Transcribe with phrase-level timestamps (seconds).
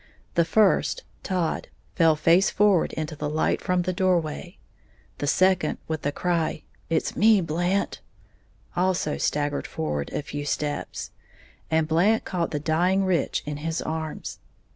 [0.33, 4.57] The first Todd fell face forward into the light from the doorway;
[5.19, 7.99] the second, with the cry, "It's me, Blant,"
[8.75, 11.11] also staggered forward a few steps,
[11.69, 14.39] and Blant caught the dying Rich in his arms.